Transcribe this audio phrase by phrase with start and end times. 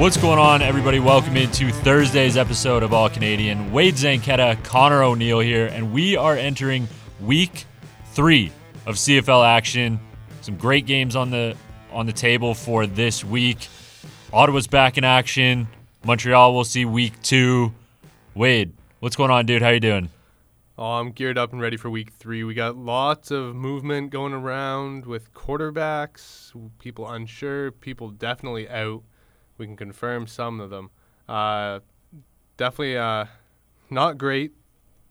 [0.00, 0.98] What's going on, everybody?
[0.98, 3.70] Welcome into Thursday's episode of All Canadian.
[3.70, 6.88] Wade Zanketta, Connor O'Neill here, and we are entering
[7.20, 7.66] week
[8.06, 8.50] three
[8.86, 10.00] of CFL action.
[10.40, 11.54] Some great games on the
[11.92, 13.68] on the table for this week.
[14.32, 15.68] Ottawa's back in action.
[16.02, 17.74] Montreal will see week two.
[18.34, 19.60] Wade, what's going on, dude?
[19.60, 20.08] How you doing?
[20.78, 22.42] Oh, I'm geared up and ready for week three.
[22.42, 29.02] We got lots of movement going around with quarterbacks, people unsure, people definitely out.
[29.60, 30.88] We can confirm some of them.
[31.28, 31.80] Uh,
[32.56, 33.26] definitely uh,
[33.90, 34.52] not great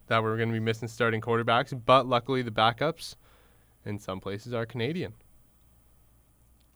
[0.07, 3.15] that we're going to be missing starting quarterbacks, but luckily the backups
[3.85, 5.13] in some places are Canadian.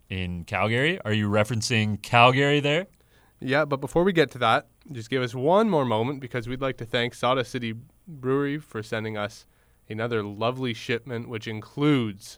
[0.08, 1.00] In Calgary?
[1.04, 2.86] Are you referencing Calgary there?
[3.40, 6.62] Yeah, but before we get to that, just give us one more moment because we'd
[6.62, 7.74] like to thank Sawdust City
[8.08, 9.48] Brewery for sending us
[9.90, 12.38] another lovely shipment, which includes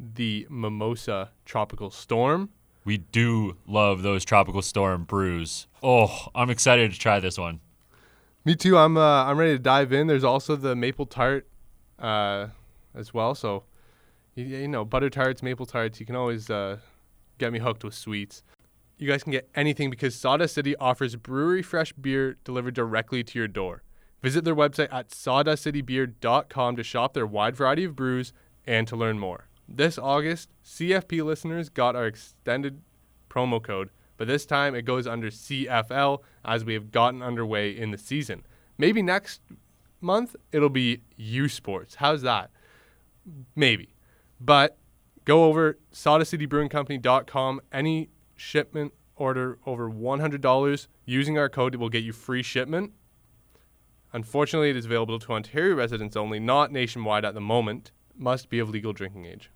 [0.00, 2.50] the Mimosa Tropical Storm
[2.84, 5.66] we do love those tropical storm brews.
[5.82, 7.60] Oh, I'm excited to try this one.
[8.44, 8.78] Me too.
[8.78, 10.06] I'm uh, I'm ready to dive in.
[10.06, 11.46] There's also the maple tart
[11.98, 12.48] uh,
[12.94, 13.34] as well.
[13.34, 13.64] So
[14.34, 16.00] you, you, know, butter tarts, maple tarts.
[16.00, 16.78] You can always uh,
[17.38, 18.42] get me hooked with sweets.
[18.96, 23.38] You guys can get anything because Sawdust City offers brewery fresh beer delivered directly to
[23.38, 23.82] your door.
[24.22, 28.32] Visit their website at sawdustcitybeer.com to shop their wide variety of brews
[28.66, 29.47] and to learn more.
[29.68, 32.80] This August, CFP listeners got our extended
[33.28, 37.90] promo code, but this time it goes under CFL as we have gotten underway in
[37.90, 38.46] the season.
[38.78, 39.42] Maybe next
[40.00, 41.96] month it'll be U Sports.
[41.96, 42.50] How's that?
[43.54, 43.94] Maybe.
[44.40, 44.78] But
[45.24, 47.60] go over sawdustcitybrewingcompany.com.
[47.70, 52.92] Any shipment order over $100 using our code will get you free shipment.
[54.12, 57.92] Unfortunately, it is available to Ontario residents only, not nationwide at the moment.
[58.16, 59.50] Must be of legal drinking age.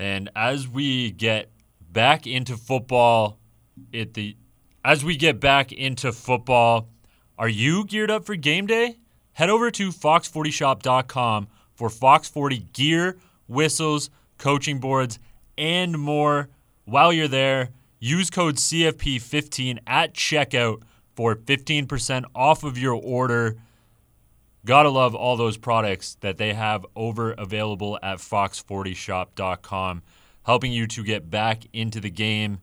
[0.00, 1.50] And as we get
[1.92, 3.38] back into football,
[3.92, 4.34] at the
[4.82, 6.88] as we get back into football,
[7.36, 8.96] are you geared up for game day?
[9.34, 15.18] Head over to fox40shop.com for Fox 40 gear, whistles, coaching boards,
[15.58, 16.48] and more.
[16.86, 17.68] While you're there,
[17.98, 20.80] use code CFP15 at checkout
[21.14, 23.58] for 15% off of your order.
[24.64, 30.02] Gotta love all those products that they have over available at fox40shop.com,
[30.42, 32.58] helping you to get back into the game.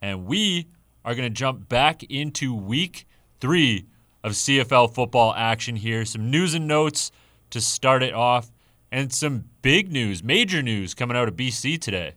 [0.00, 0.68] And we
[1.04, 3.06] are going to jump back into week
[3.40, 3.86] three
[4.22, 6.04] of CFL football action here.
[6.04, 7.10] Some news and notes
[7.50, 8.52] to start it off,
[8.92, 12.14] and some big news, major news coming out of BC today.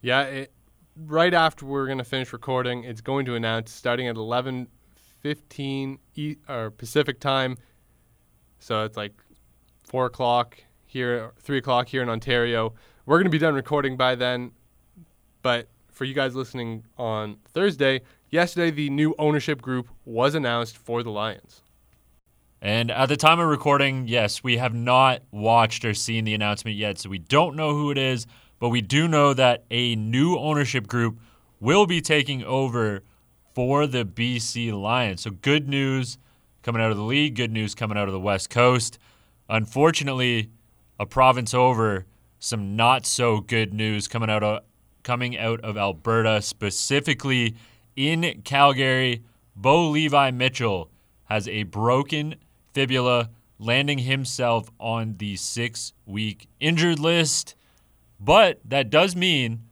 [0.00, 0.52] Yeah, it,
[0.96, 6.36] right after we're going to finish recording, it's going to announce starting at 11:15 e-
[6.48, 7.58] or Pacific time
[8.60, 9.12] so it's like
[9.84, 12.74] four o'clock here, three o'clock here in Ontario.
[13.06, 14.52] We're going to be done recording by then.
[15.42, 21.02] But for you guys listening on Thursday, yesterday the new ownership group was announced for
[21.02, 21.62] the Lions.
[22.62, 26.76] And at the time of recording, yes, we have not watched or seen the announcement
[26.76, 28.26] yet, so we don't know who it is,
[28.58, 31.18] but we do know that a new ownership group
[31.58, 33.02] will be taking over
[33.54, 35.22] for the BC Lions.
[35.22, 36.18] So good news
[36.62, 38.98] coming out of the league, good news coming out of the West Coast.
[39.48, 40.50] Unfortunately,
[40.98, 42.06] a province over,
[42.38, 44.62] some not so good news coming out of
[45.02, 47.56] coming out of Alberta, specifically
[47.96, 49.22] in Calgary.
[49.56, 50.90] Bo Levi Mitchell
[51.24, 52.34] has a broken
[52.72, 57.54] fibula, landing himself on the six week injured list.
[58.18, 59.62] But that does mean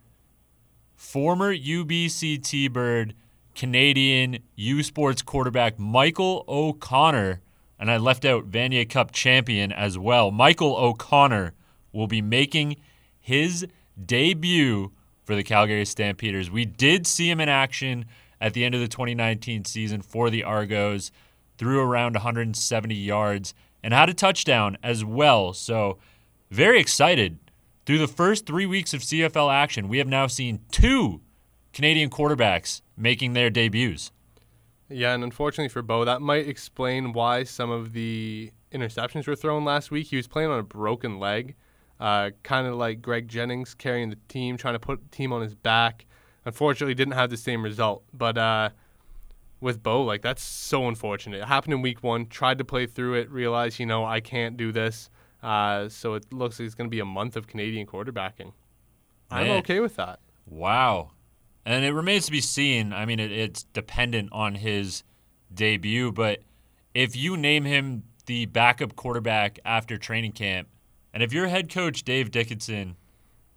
[0.96, 3.14] former UBC T Bird
[3.58, 7.40] Canadian U Sports quarterback Michael O'Connor,
[7.80, 10.30] and I left out Vanier Cup champion as well.
[10.30, 11.54] Michael O'Connor
[11.92, 12.76] will be making
[13.18, 13.66] his
[14.06, 14.92] debut
[15.24, 16.52] for the Calgary Stampeders.
[16.52, 18.04] We did see him in action
[18.40, 21.10] at the end of the 2019 season for the Argos,
[21.56, 25.52] threw around 170 yards and had a touchdown as well.
[25.52, 25.98] So,
[26.52, 27.40] very excited.
[27.86, 31.22] Through the first three weeks of CFL action, we have now seen two
[31.72, 34.12] Canadian quarterbacks making their debuts.
[34.88, 39.64] Yeah, and unfortunately for Bo, that might explain why some of the interceptions were thrown
[39.64, 40.08] last week.
[40.08, 41.56] He was playing on a broken leg,
[42.00, 45.42] uh, kind of like Greg Jennings carrying the team, trying to put the team on
[45.42, 46.06] his back.
[46.44, 48.02] Unfortunately, didn't have the same result.
[48.14, 48.70] But uh,
[49.60, 51.42] with Bo, like that's so unfortunate.
[51.42, 52.26] It happened in week one.
[52.26, 55.10] Tried to play through it, realized you know I can't do this.
[55.42, 58.52] Uh, so it looks like it's going to be a month of Canadian quarterbacking.
[59.30, 59.42] Man.
[59.44, 60.20] I'm okay with that.
[60.46, 61.10] Wow.
[61.68, 62.94] And it remains to be seen.
[62.94, 65.04] I mean, it, it's dependent on his
[65.52, 66.40] debut, but
[66.94, 70.68] if you name him the backup quarterback after training camp,
[71.12, 72.96] and if you're head coach Dave Dickenson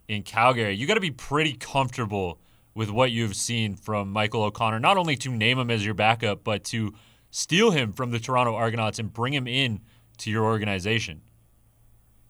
[0.09, 2.37] in Calgary, you got to be pretty comfortable
[2.75, 6.43] with what you've seen from Michael O'Connor, not only to name him as your backup,
[6.43, 6.93] but to
[7.29, 9.79] steal him from the Toronto Argonauts and bring him in
[10.17, 11.21] to your organization.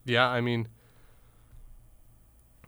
[0.04, 0.68] Yeah, I mean,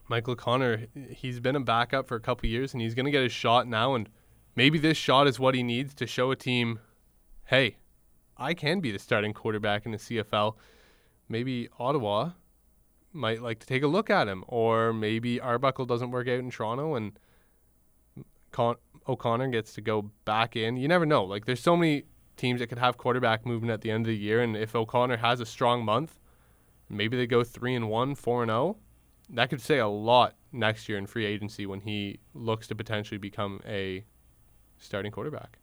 [0.08, 3.22] Michael O'Connor, he's been a backup for a couple years, and he's going to get
[3.22, 3.94] his shot now.
[3.94, 4.08] And
[4.54, 6.80] maybe this shot is what he needs to show a team,
[7.46, 7.76] hey,
[8.36, 10.56] I can be the starting quarterback in the CFL.
[11.28, 12.32] Maybe Ottawa
[13.12, 16.50] might like to take a look at him, or maybe Arbuckle doesn't work out in
[16.50, 17.18] Toronto and
[18.50, 18.76] Con-
[19.08, 20.76] O'Connor gets to go back in.
[20.76, 21.24] You never know.
[21.24, 22.04] Like, there's so many
[22.36, 25.18] teams that could have quarterback movement at the end of the year, and if O'Connor
[25.18, 26.18] has a strong month,
[26.88, 28.58] maybe they go three and one, four and zero.
[28.58, 28.76] Oh.
[29.30, 33.18] That could say a lot next year in free agency when he looks to potentially
[33.18, 34.04] become a
[34.78, 35.58] starting quarterback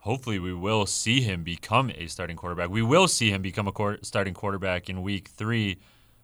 [0.00, 2.70] hopefully we will see him become a starting quarterback.
[2.70, 5.78] We will see him become a starting quarterback in week three.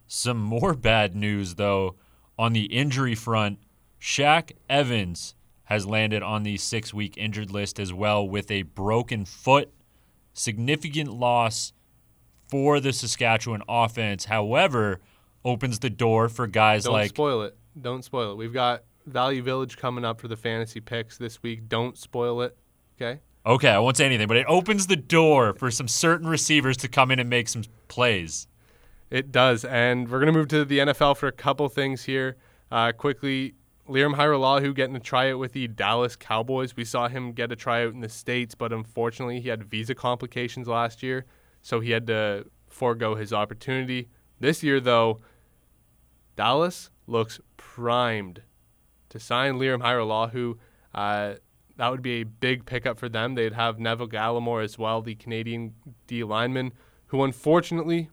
[0.07, 1.97] Some more bad news, though,
[2.39, 3.59] on the injury front.
[4.01, 5.35] Shaq Evans
[5.65, 9.73] has landed on the six week injured list as well with a broken foot.
[10.33, 11.73] Significant loss
[12.49, 14.27] for the Saskatchewan offense.
[14.27, 15.01] However,
[15.47, 17.11] opens the door for guys Don't like.
[17.11, 17.57] Don't spoil it.
[17.81, 18.37] Don't spoil it.
[18.37, 21.69] We've got Value Village coming up for the fantasy picks this week.
[21.69, 22.57] Don't spoil it.
[23.01, 23.21] Okay?
[23.47, 26.89] Okay, I won't say anything, but it opens the door for some certain receivers to
[26.89, 28.49] come in and make some plays.
[29.09, 32.37] It does, and we're gonna move to the NFL for a couple things here.
[32.73, 33.55] Uh, quickly,
[33.89, 36.75] Lirim Hajrullahu getting a tryout with the Dallas Cowboys.
[36.75, 40.67] We saw him get a tryout in the states, but unfortunately, he had visa complications
[40.67, 41.25] last year,
[41.63, 44.09] so he had to forego his opportunity.
[44.41, 45.21] This year, though,
[46.37, 48.43] Dallas looks primed
[49.09, 50.57] to sign Lirim Hajrullahu.
[50.95, 51.35] Uh,
[51.77, 53.35] that would be a big pickup for them.
[53.35, 55.75] They'd have Neville Gallimore as well, the Canadian
[56.07, 56.73] D lineman,
[57.09, 58.11] who unfortunately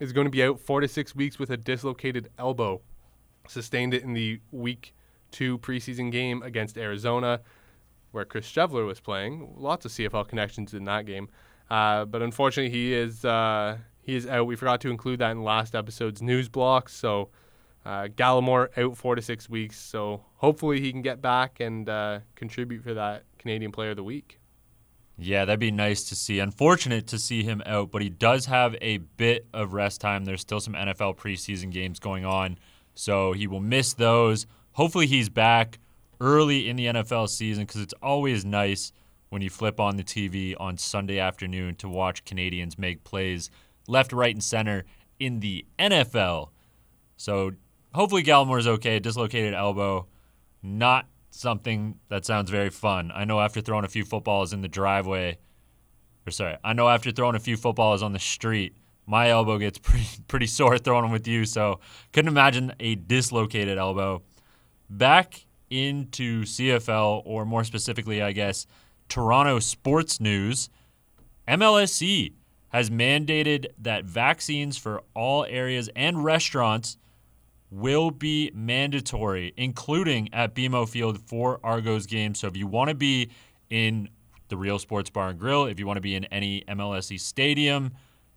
[0.00, 2.80] is going to be out four to six weeks with a dislocated elbow.
[3.48, 4.94] Sustained it in the week
[5.30, 7.40] two preseason game against Arizona,
[8.12, 9.54] where Chris Streveler was playing.
[9.56, 11.28] Lots of CFL connections in that game.
[11.70, 14.46] Uh, but unfortunately, he is uh, he is out.
[14.46, 16.88] We forgot to include that in last episode's news block.
[16.88, 17.30] So
[17.84, 22.20] uh, Gallimore out four to six weeks, so hopefully he can get back and uh,
[22.34, 24.38] contribute for that Canadian Player of the Week.
[25.20, 26.38] Yeah, that'd be nice to see.
[26.38, 30.24] Unfortunate to see him out, but he does have a bit of rest time.
[30.24, 32.58] There's still some NFL preseason games going on,
[32.94, 34.46] so he will miss those.
[34.72, 35.80] Hopefully, he's back
[36.20, 38.92] early in the NFL season because it's always nice
[39.30, 43.50] when you flip on the TV on Sunday afternoon to watch Canadians make plays
[43.88, 44.84] left, right, and center
[45.18, 46.50] in the NFL.
[47.16, 47.52] So
[47.98, 49.00] hopefully Gallimore's okay.
[49.00, 50.06] Dislocated elbow,
[50.62, 53.10] not something that sounds very fun.
[53.12, 55.36] I know after throwing a few footballs in the driveway,
[56.24, 59.78] or sorry, I know after throwing a few footballs on the street, my elbow gets
[59.82, 61.44] pretty pretty sore throwing them with you.
[61.44, 61.80] So
[62.12, 64.22] couldn't imagine a dislocated elbow.
[64.88, 68.66] Back into CFL, or more specifically, I guess,
[69.08, 70.70] Toronto sports news.
[71.48, 72.32] MLSE
[72.68, 76.96] has mandated that vaccines for all areas and restaurants
[77.70, 82.40] will be mandatory, including at BMO Field for Argos games.
[82.40, 83.30] So if you want to be
[83.68, 84.08] in
[84.48, 87.92] the Real Sports Bar and Grill, if you want to be in any MLSE stadium,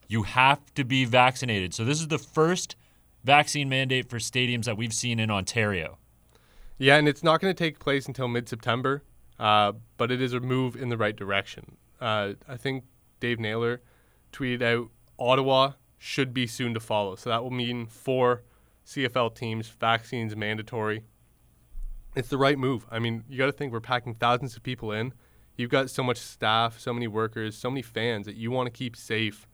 [0.08, 1.74] you have to be vaccinated.
[1.74, 2.76] So this is the first
[3.24, 5.98] vaccine mandate for stadiums that we've seen in Ontario.
[6.78, 9.04] Yeah, and it's not going to take place until mid September,
[9.40, 11.78] uh, but it is a move in the right direction.
[12.02, 12.84] Uh, I think
[13.20, 13.82] Dave Naylor
[14.34, 14.90] tweeted out
[15.20, 17.16] Ottawa should be soon to follow.
[17.16, 18.42] So that will mean four
[18.86, 21.04] CFL teams, vaccines mandatory.
[22.16, 22.86] It's the right move.
[22.92, 25.14] I mean, you got to think we're packing thousands of people in.
[25.56, 28.72] You've got so much staff, so many workers, so many fans that you want to
[28.72, 29.48] keep safe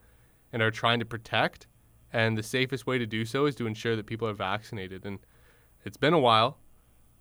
[0.51, 1.67] and are trying to protect.
[2.11, 5.05] And the safest way to do so is to ensure that people are vaccinated.
[5.05, 5.19] And
[5.83, 6.57] it's been a while,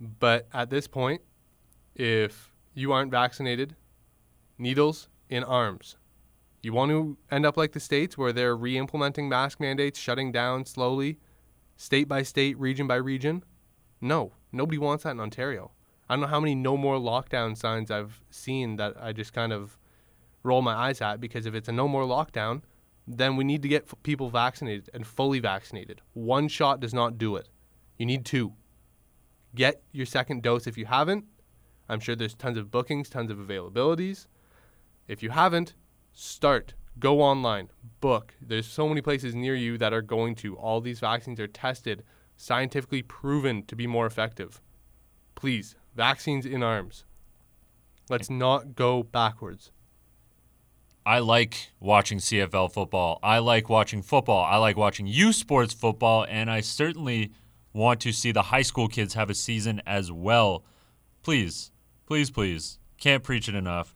[0.01, 1.23] but at this point,
[1.95, 3.75] if you aren't vaccinated,
[4.59, 5.97] needles in arms.
[6.63, 10.33] You want to end up like the states where they're re implementing mask mandates, shutting
[10.33, 11.19] down slowly
[11.77, 13.45] state by state, region by region?
[14.01, 15.73] No, nobody wants that in Ontario.
[16.09, 19.53] I don't know how many no more lockdown signs I've seen that I just kind
[19.53, 19.77] of
[20.43, 22.63] roll my eyes at because if it's a no more lockdown,
[23.07, 26.01] then we need to get f- people vaccinated and fully vaccinated.
[26.15, 27.49] One shot does not do it.
[27.99, 28.53] You need two.
[29.55, 31.25] Get your second dose if you haven't.
[31.89, 34.27] I'm sure there's tons of bookings, tons of availabilities.
[35.09, 35.75] If you haven't,
[36.13, 38.35] start go online, book.
[38.41, 40.57] There's so many places near you that are going to.
[40.57, 42.03] All these vaccines are tested,
[42.37, 44.61] scientifically proven to be more effective.
[45.35, 47.05] Please, vaccines in arms.
[48.09, 49.71] Let's not go backwards.
[51.05, 53.21] I like watching CFL football.
[53.23, 54.45] I like watching football.
[54.45, 57.33] I like watching U Sports football, and I certainly
[57.73, 60.65] want to see the high school kids have a season as well.
[61.23, 61.71] please,
[62.07, 63.95] please, please, can't preach it enough.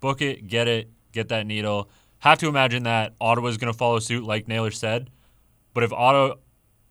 [0.00, 1.88] Book it, get it, get that needle.
[2.22, 5.10] Have to imagine that Ottawa is going to follow suit, like Naylor said.
[5.74, 6.36] But if Ottawa,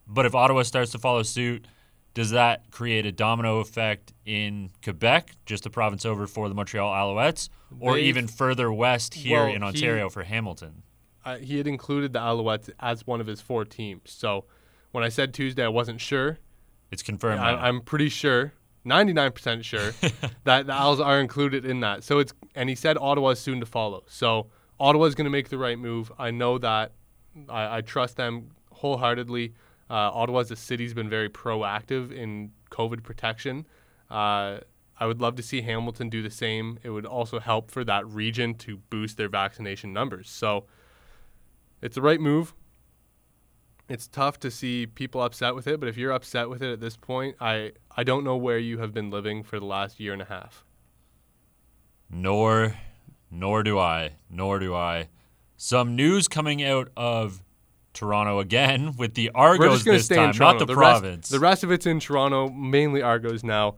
[0.08, 1.66] but if Ottawa starts to follow suit,
[2.14, 6.92] does that create a domino effect in Quebec, just the province over for the Montreal
[6.92, 7.48] Alouettes,
[7.80, 10.84] or They've- even further west here Well, in he- Ontario for Hamilton?
[11.24, 14.02] uh, he had included the Alouettes as one of his four teams.
[14.12, 14.44] So
[14.92, 16.40] when I said Tuesday, I wasn't sure.
[16.90, 17.40] It's confirmed.
[17.40, 18.52] I, I'm pretty sure,
[18.86, 19.94] 99% sure,
[20.44, 22.04] that the Owls are included in that.
[22.04, 24.04] So it's and he said Ottawa is soon to follow.
[24.08, 24.48] So
[24.82, 26.12] Ottawa's going to make the right move.
[26.18, 26.94] I know that.
[27.48, 29.54] I, I trust them wholeheartedly.
[29.90, 33.68] Uh, Ottawa as a city's been very proactive in COVID protection.
[34.10, 34.58] Uh,
[35.00, 36.80] I would love to see Hamilton do the same.
[36.82, 40.30] It would also help for that region to boost their vaccination numbers.
[40.30, 40.66] So
[41.82, 42.56] it's the right move.
[43.88, 46.80] It's tough to see people upset with it, but if you're upset with it at
[46.80, 50.14] this point, I I don't know where you have been living for the last year
[50.14, 50.64] and a half.
[52.10, 52.76] Nor,
[53.32, 54.12] nor do I.
[54.30, 55.08] Nor do I.
[55.58, 57.42] Some news coming out of
[57.94, 60.60] Toronto again with the We're Argos just this stay time, in Toronto.
[60.60, 61.18] not the, the province.
[61.26, 63.76] Rest, the rest of it's in Toronto, mainly Argos now.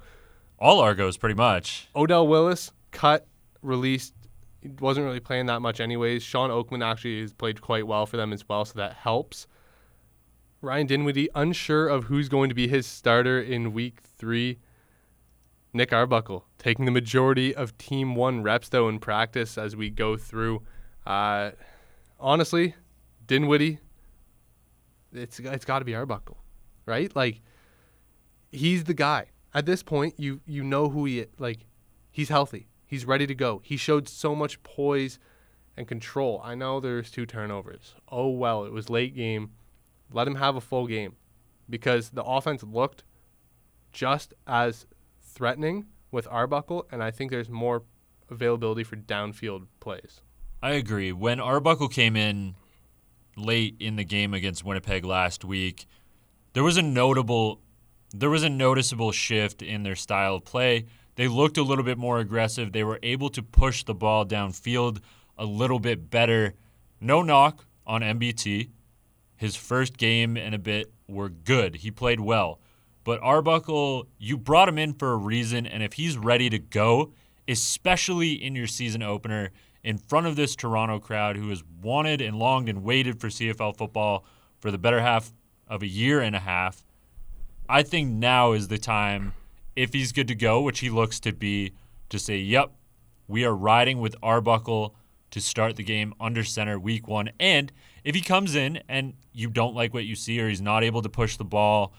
[0.59, 1.87] All Argos, pretty much.
[1.95, 3.27] Odell Willis cut,
[3.61, 4.13] released.
[4.61, 6.23] He wasn't really playing that much anyways.
[6.23, 9.45] Shawn Oakman actually has played quite well for them as well, so that helps.
[10.61, 14.59] Ryan Dinwiddie unsure of who's going to be his starter in week three.
[15.73, 20.15] Nick Arbuckle taking the majority of team one reps though in practice as we go
[20.15, 20.61] through.
[21.05, 21.51] Uh,
[22.19, 22.75] honestly,
[23.25, 23.79] Dinwiddie,
[25.11, 26.37] it's it's got to be Arbuckle,
[26.85, 27.13] right?
[27.15, 27.41] Like
[28.51, 29.27] he's the guy.
[29.53, 31.65] At this point, you you know who he like.
[32.11, 32.67] He's healthy.
[32.85, 33.59] He's ready to go.
[33.63, 35.17] He showed so much poise
[35.75, 36.39] and control.
[36.43, 37.95] I know there's two turnovers.
[38.09, 39.51] Oh well, it was late game.
[40.11, 41.15] Let him have a full game
[41.69, 43.03] because the offense looked
[43.91, 44.85] just as
[45.33, 47.83] threatening with Arbuckle, and I think there's more
[48.29, 50.21] availability for downfield plays.
[50.61, 51.11] I agree.
[51.11, 52.55] When Arbuckle came in
[53.35, 55.85] late in the game against Winnipeg last week,
[56.53, 57.59] there was a notable
[58.15, 60.85] there was a noticeable shift in their style of play.
[61.15, 62.71] They looked a little bit more aggressive.
[62.71, 64.99] They were able to push the ball downfield
[65.35, 66.53] a little bit better.
[67.01, 68.69] No knock on MBT.
[69.35, 71.77] His first game and a bit were good.
[71.77, 72.59] He played well.
[73.03, 77.13] But Arbuckle, you brought him in for a reason, and if he's ready to go,
[77.47, 79.51] especially in your season opener,
[79.83, 83.75] in front of this Toronto crowd who has wanted and longed and waited for CFL
[83.77, 84.25] football
[84.59, 85.33] for the better half
[85.67, 86.85] of a year and a half,
[87.67, 89.33] I think now is the time,
[89.75, 91.73] if he's good to go, which he looks to be,
[92.09, 92.71] to say, yep,
[93.27, 94.95] we are riding with Arbuckle
[95.31, 97.31] to start the game under center week one.
[97.39, 97.71] And
[98.03, 101.01] if he comes in and you don't like what you see or he's not able
[101.01, 101.93] to push the ball,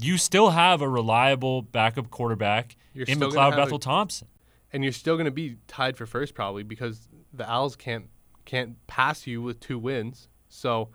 [0.00, 4.28] you still have a reliable backup quarterback You're in McLeod have a- Bethel Thompson.
[4.72, 8.06] and you're still going to be tied for first probably because the Owls can't
[8.44, 10.28] can't pass you with two wins.
[10.48, 10.88] So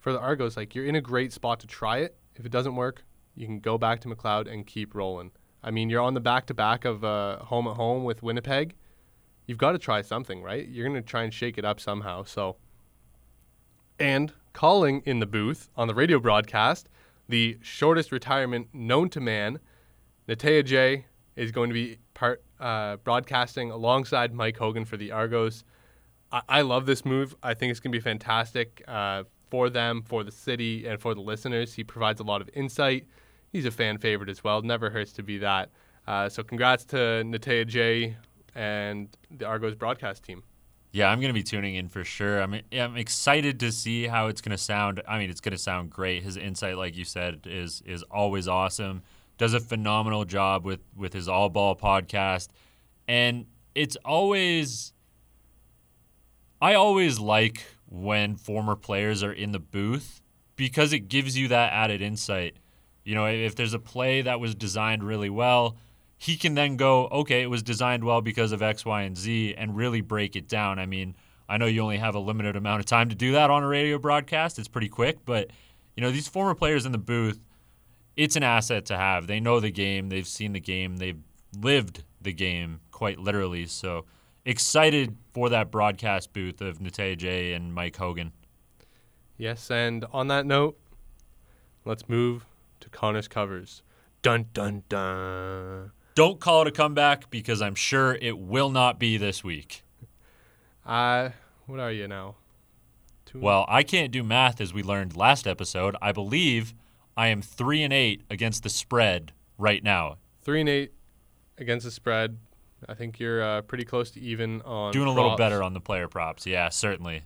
[0.00, 2.16] for the Argos, like you're in a great spot to try it.
[2.34, 5.30] If it doesn't work, you can go back to McLeod and keep rolling.
[5.62, 8.74] I mean, you're on the back to back of uh, home at home with Winnipeg.
[9.46, 10.66] You've got to try something, right?
[10.68, 12.24] You're going to try and shake it up somehow.
[12.24, 12.56] So,
[13.98, 16.88] and calling in the booth on the radio broadcast,
[17.28, 19.58] the shortest retirement known to man,
[20.28, 21.06] Natea J
[21.36, 25.64] is going to be part uh, broadcasting alongside Mike Hogan for the Argos.
[26.32, 27.34] I, I love this move.
[27.42, 31.14] I think it's going to be fantastic uh, for them, for the city, and for
[31.14, 31.74] the listeners.
[31.74, 33.06] He provides a lot of insight.
[33.50, 34.60] He's a fan favorite as well.
[34.62, 35.70] Never hurts to be that.
[36.06, 38.16] Uh, so congrats to Natea J
[38.54, 40.42] and the Argos broadcast team.
[40.90, 42.40] Yeah, I'm going to be tuning in for sure.
[42.40, 45.02] I'm I'm excited to see how it's going to sound.
[45.06, 46.22] I mean, it's going to sound great.
[46.22, 49.02] His insight, like you said, is is always awesome.
[49.36, 52.48] Does a phenomenal job with with his All Ball podcast,
[53.06, 54.92] and it's always.
[56.60, 60.20] I always like when former players are in the booth
[60.56, 62.56] because it gives you that added insight.
[63.04, 65.76] You know, if there's a play that was designed really well,
[66.18, 69.54] he can then go, okay, it was designed well because of X, Y, and Z,
[69.56, 70.78] and really break it down.
[70.78, 71.14] I mean,
[71.48, 73.68] I know you only have a limited amount of time to do that on a
[73.68, 74.58] radio broadcast.
[74.58, 75.50] It's pretty quick, but
[75.96, 77.40] you know, these former players in the booth,
[78.16, 79.28] it's an asset to have.
[79.28, 81.20] They know the game, they've seen the game, they've
[81.56, 83.66] lived the game quite literally.
[83.66, 84.04] So
[84.44, 88.32] excited for that broadcast booth of Natea J and Mike Hogan.
[89.36, 90.76] Yes, and on that note,
[91.84, 92.44] let's move
[92.80, 93.82] to Connor's covers.
[94.20, 95.92] Dun dun dun.
[96.18, 99.84] Don't call it a comeback because I'm sure it will not be this week.
[100.84, 101.28] Uh,
[101.66, 102.34] what are you now?
[103.24, 105.94] Two Well, I can't do math as we learned last episode.
[106.02, 106.74] I believe
[107.16, 110.16] I am 3 and 8 against the spread right now.
[110.42, 110.92] three and eight
[111.56, 112.38] against the spread.
[112.88, 115.80] I think you're uh, pretty close to even on Doing a little better on the
[115.80, 116.46] player props.
[116.46, 117.22] Yeah, certainly.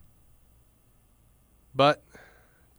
[1.74, 2.04] But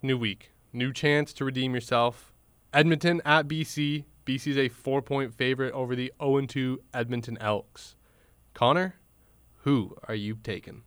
[0.03, 2.31] new week, new chance to redeem yourself.
[2.71, 4.05] Edmonton at BC.
[4.25, 7.95] BC's a four-point favorite over the 0-2 Edmonton Elks.
[8.53, 8.95] Connor,
[9.57, 10.83] who are you taking?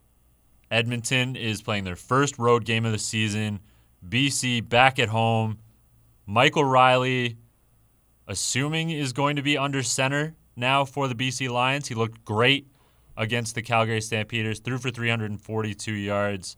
[0.70, 3.60] Edmonton is playing their first road game of the season.
[4.06, 5.58] BC back at home.
[6.26, 7.36] Michael Reilly,
[8.26, 11.88] assuming, is going to be under center now for the BC Lions.
[11.88, 12.68] He looked great
[13.16, 16.56] against the Calgary Stampeders, threw for 342 yards.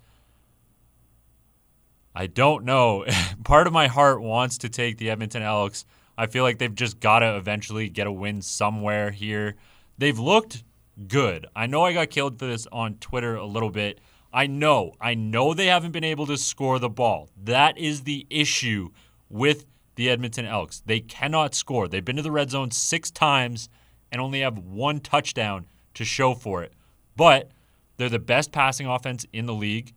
[2.14, 3.04] I don't know.
[3.44, 5.84] Part of my heart wants to take the Edmonton Elks.
[6.18, 9.54] I feel like they've just got to eventually get a win somewhere here.
[9.98, 10.64] They've looked
[11.06, 11.46] good.
[11.54, 14.00] I know I got killed for this on Twitter a little bit.
[14.32, 14.94] I know.
[15.00, 17.30] I know they haven't been able to score the ball.
[17.40, 18.90] That is the issue
[19.30, 20.82] with the Edmonton Elks.
[20.84, 21.86] They cannot score.
[21.86, 23.68] They've been to the red zone six times
[24.10, 26.72] and only have one touchdown to show for it.
[27.16, 27.52] But
[27.96, 29.92] they're the best passing offense in the league.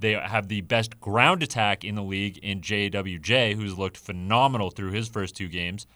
[0.00, 4.92] They have the best ground attack in the league in JWJ, who's looked phenomenal through
[4.92, 5.86] his first two games.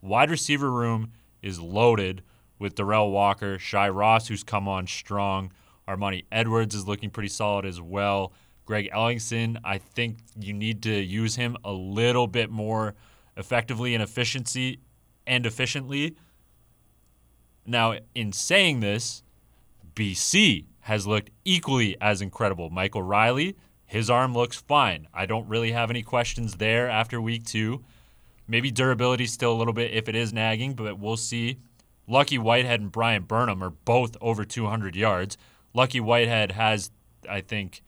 [0.00, 2.22] Wide receiver room is loaded
[2.58, 5.52] with Derel Walker, Shai Ross, who's come on strong.
[5.86, 8.32] Armani Edwards is looking pretty solid as well.
[8.64, 12.94] Greg Ellingson, I think you need to use him a little bit more
[13.36, 14.80] effectively and efficiency
[15.26, 16.16] and efficiently.
[17.64, 19.22] Now, in saying this,
[19.94, 22.70] BC has looked equally as incredible.
[22.70, 25.06] Michael Reilly, his arm looks fine.
[25.14, 27.84] I don't really have any questions there after week two.
[28.48, 31.58] Maybe durability still a little bit if it is nagging, but we'll see.
[32.08, 35.38] Lucky Whitehead and Bryan Burnham are both over 200 yards.
[35.72, 36.90] Lucky Whitehead has,
[37.30, 37.82] I think,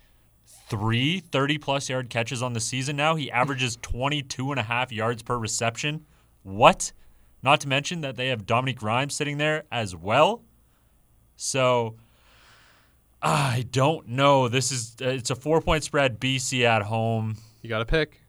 [0.46, 3.16] three 30 plus yard catches on the season now.
[3.16, 6.06] He averages 22 and a half yards per reception.
[6.42, 6.92] What?
[7.42, 10.44] Not to mention that they have Dominique Rhymes sitting there as well.
[11.36, 11.96] So
[13.24, 14.48] I don't know.
[14.48, 16.20] This is uh, it's a four point spread.
[16.20, 17.38] BC at home.
[17.62, 18.20] You got to pick.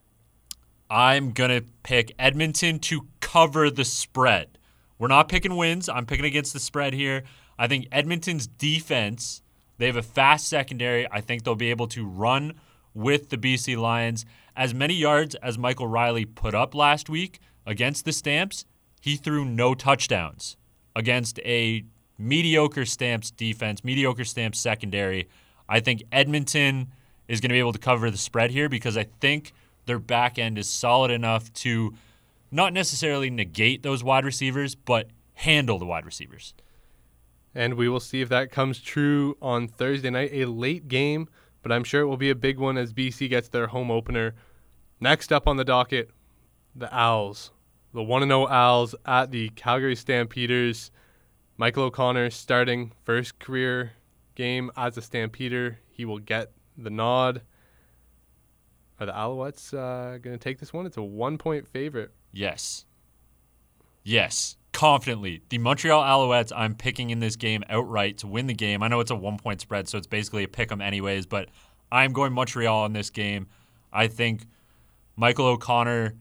[0.89, 4.57] I'm gonna pick Edmonton to cover the spread.
[4.97, 5.89] We're not picking wins.
[5.89, 7.23] I'm picking against the spread here.
[7.59, 9.41] I think Edmonton's defense.
[9.77, 11.11] They have a fast secondary.
[11.11, 12.53] I think they'll be able to run
[12.93, 14.25] with the BC Lions.
[14.55, 18.63] As many yards as Michael Reilly put up last week against the Stamps,
[19.01, 20.55] he threw no touchdowns
[20.95, 21.83] against a
[22.17, 25.27] mediocre Stamps defense, mediocre Stamps secondary.
[25.67, 26.87] I think Edmonton
[27.27, 29.53] is going to be able to cover the spread here because I think
[29.85, 31.93] their back end is solid enough to
[32.51, 36.53] not necessarily negate those wide receivers, but handle the wide receivers.
[37.53, 41.29] And we will see if that comes true on Thursday night, a late game,
[41.61, 44.35] but I'm sure it will be a big one as BC gets their home opener.
[44.99, 46.11] Next up on the docket,
[46.75, 47.51] the Owls.
[47.93, 50.91] The 1 0 Owls at the Calgary Stampeders.
[51.57, 53.93] Michael O'Connor starting first career
[54.35, 55.79] game as a Stampeder.
[55.89, 57.41] He will get the nod.
[58.99, 60.85] Are the Alouettes uh, going to take this one?
[60.85, 62.11] It's a one point favorite.
[62.31, 62.85] Yes.
[64.03, 64.57] Yes.
[64.73, 65.41] Confidently.
[65.49, 68.83] The Montreal Alouettes, I'm picking in this game outright to win the game.
[68.83, 71.49] I know it's a one point spread, so it's basically a pick 'em anyways, but
[71.91, 73.47] I'm going Montreal in this game.
[73.93, 74.45] I think
[75.15, 76.15] Michael O'Connor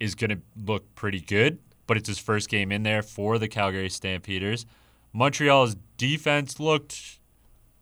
[0.00, 3.48] is going to look pretty good, but it's his first game in there for the
[3.48, 4.64] Calgary Stampeders.
[5.12, 7.18] Montreal's defense looked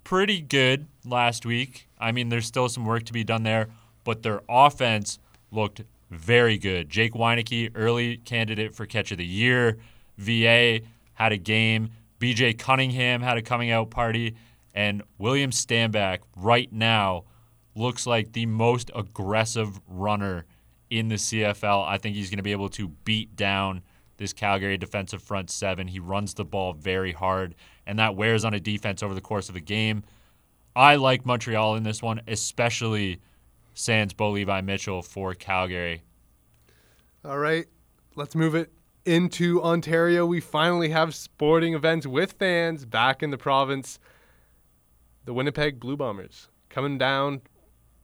[0.05, 1.89] pretty good last week.
[1.99, 3.69] I mean, there's still some work to be done there,
[4.05, 5.19] but their offense
[5.51, 6.89] looked very good.
[6.89, 9.77] Jake Wieneke, early candidate for catch of the year.
[10.17, 10.81] VA
[11.15, 11.91] had a game.
[12.21, 14.37] BJ Cunningham had a coming out party.
[14.73, 17.25] And William Stanback right now
[17.75, 20.45] looks like the most aggressive runner
[20.91, 21.87] in the CFL.
[21.87, 23.83] I think he's going to be able to beat down
[24.17, 25.89] this Calgary defensive front seven.
[25.89, 27.55] He runs the ball very hard,
[27.87, 30.05] and that wears on a defense over the course of a game.
[30.75, 33.21] I like Montreal in this one, especially
[33.75, 36.03] Sans Bo Levi Mitchell for Calgary.
[37.25, 37.67] All right,
[38.15, 38.73] let's move it
[39.05, 40.27] into Ontario.
[40.27, 43.99] We finally have sporting events with fans back in the province.
[45.25, 47.43] The Winnipeg Blue Bombers coming down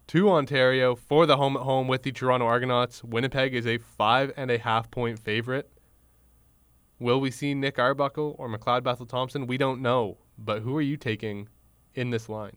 [0.08, 3.02] to Ontario for the home at home with the Toronto Argonauts.
[3.02, 5.71] Winnipeg is a five and a half point favorite.
[7.02, 9.48] Will we see Nick Arbuckle or McLeod Bethel Thompson?
[9.48, 10.18] We don't know.
[10.38, 11.48] But who are you taking
[11.94, 12.56] in this line?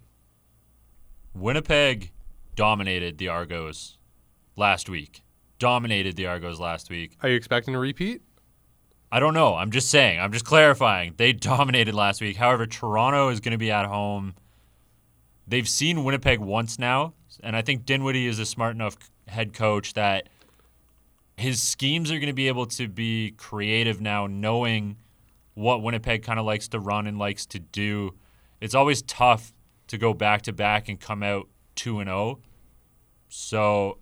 [1.34, 2.12] Winnipeg
[2.56, 3.98] dominated the Argos
[4.56, 5.24] last week.
[5.58, 7.18] Dominated the Argos last week.
[7.24, 8.22] Are you expecting a repeat?
[9.12, 9.56] I don't know.
[9.56, 10.20] I'm just saying.
[10.20, 11.16] I'm just clarifying.
[11.18, 12.38] They dominated last week.
[12.38, 14.36] However, Toronto is going to be at home.
[15.48, 18.96] They've seen Winnipeg once now, and I think Dinwiddie is a smart enough
[19.28, 20.30] head coach that
[21.38, 24.98] his schemes are going to be able to be creative now, knowing
[25.54, 28.14] what Winnipeg kind of likes to run and likes to do.
[28.62, 29.54] It's always tough
[29.88, 32.40] to go back to back and come out 2 and 0.
[33.28, 34.00] So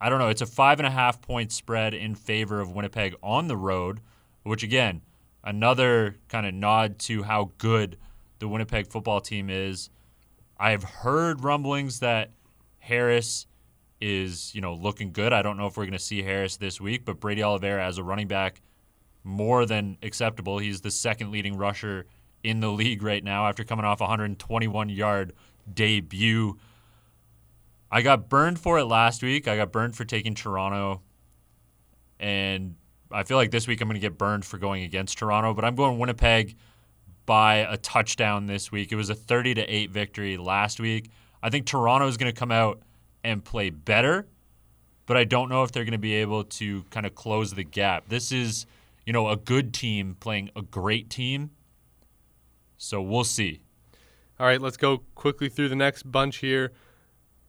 [0.00, 0.28] I don't know.
[0.28, 4.00] It's a five and a half point spread in favor of Winnipeg on the road,
[4.44, 5.02] which again,
[5.44, 7.98] another kind of nod to how good
[8.38, 9.90] the Winnipeg football team is.
[10.58, 12.30] I've heard rumblings that
[12.78, 13.46] Harris
[14.00, 15.32] is, you know, looking good.
[15.32, 17.98] I don't know if we're going to see Harris this week, but Brady Oliveira as
[17.98, 18.62] a running back,
[19.22, 20.58] more than acceptable.
[20.58, 22.06] He's the second leading rusher
[22.42, 25.34] in the league right now after coming off a 121 yard
[25.72, 26.58] debut.
[27.90, 29.48] I got burned for it last week.
[29.48, 31.02] I got burned for taking Toronto.
[32.18, 32.76] And
[33.10, 35.64] I feel like this week I'm going to get burned for going against Toronto, but
[35.64, 36.56] I'm going Winnipeg
[37.26, 38.92] by a touchdown this week.
[38.92, 41.10] It was a 30 to 8 victory last week.
[41.42, 42.80] I think Toronto is going to come out
[43.22, 44.26] and play better,
[45.06, 47.64] but I don't know if they're going to be able to kind of close the
[47.64, 48.08] gap.
[48.08, 48.66] This is,
[49.04, 51.50] you know, a good team playing a great team.
[52.76, 53.60] So we'll see.
[54.38, 56.72] All right, let's go quickly through the next bunch here.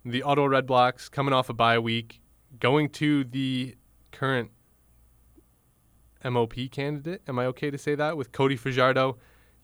[0.04, 2.20] The Ottawa Red Blacks coming off a bye week,
[2.60, 3.76] going to the
[4.12, 4.52] current
[6.24, 7.22] MOP candidate.
[7.28, 9.18] Am I okay to say that with Cody Fajardo?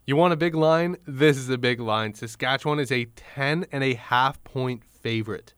[0.06, 0.96] You want a big line?
[1.06, 2.14] This is a big line.
[2.14, 5.54] Saskatchewan is a 10 and a half point favorite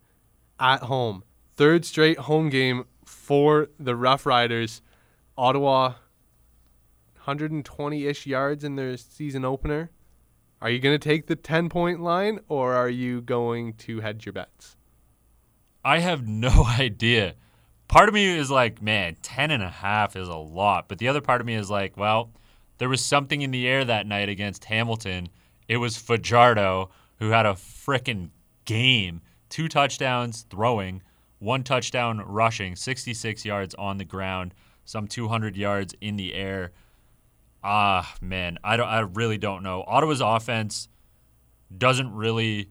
[0.60, 1.24] at home.
[1.56, 4.82] Third straight home game for the Rough Riders.
[5.38, 5.94] Ottawa
[7.26, 9.92] 120-ish yards in their season opener.
[10.62, 14.26] Are you going to take the 10 point line or are you going to hedge
[14.26, 14.76] your bets?
[15.84, 17.36] I have no idea.
[17.88, 20.88] Part of me is like, man, 10 and a half is a lot.
[20.88, 22.32] But the other part of me is like, well,
[22.78, 25.30] there was something in the air that night against Hamilton.
[25.68, 28.30] It was Fajardo who had a freaking
[28.66, 29.22] game.
[29.50, 31.02] Two touchdowns throwing,
[31.40, 34.54] one touchdown rushing, 66 yards on the ground,
[34.86, 36.72] some 200 yards in the air.
[37.64, 39.84] Ah, man, I don't I really don't know.
[39.88, 40.88] Ottawa's offense
[41.76, 42.70] doesn't really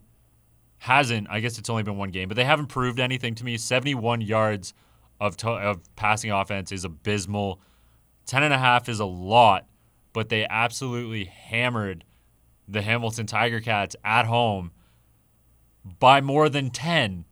[0.79, 3.57] hasn't, I guess it's only been one game, but they haven't proved anything to me.
[3.57, 4.75] 71 yards
[5.21, 7.61] of to- of passing offense is abysmal.
[8.27, 9.67] 10 and a half is a lot
[10.13, 12.05] but they absolutely hammered
[12.67, 14.73] the Hamilton Tiger Cats at home
[15.99, 17.25] by more than 10.